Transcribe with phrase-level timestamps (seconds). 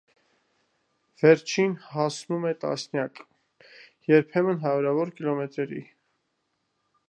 [1.23, 3.23] Վերջինս հասնում է տասնյակ,
[4.13, 5.87] երբեմն հարյուրավոր կիլոմետրերի։